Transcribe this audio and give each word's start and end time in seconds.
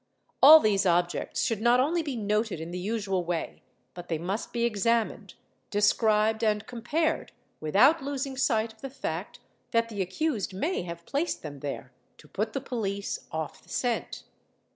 All 0.41 0.59
these 0.59 0.87
objects 0.87 1.43
should 1.43 1.61
not 1.61 1.79
only 1.79 2.01
be 2.01 2.15
noted 2.15 2.59
in 2.59 2.71
the 2.71 2.79
7 2.79 2.83
usual 2.85 3.23
way, 3.23 3.61
but 3.93 4.07
they 4.09 4.17
must 4.17 4.51
be 4.51 4.63
examined, 4.63 5.35
described, 5.69 6.43
and 6.43 6.65
compared, 6.65 7.33
without 7.59 8.01
a 8.01 8.05
losing. 8.05 8.35
sight 8.35 8.73
of 8.73 8.81
the 8.81 8.89
fact 8.89 9.41
that 9.69 9.89
the 9.89 10.01
accused 10.01 10.55
may 10.55 10.81
have 10.81 11.05
placed 11.05 11.43
them 11.43 11.59
there 11.59 11.91
to_ 12.17 12.27
put 12.33 12.53
the 12.53 12.61
police 12.61 13.27
off 13.31 13.61
the 13.61 13.69
scent. 13.69 14.23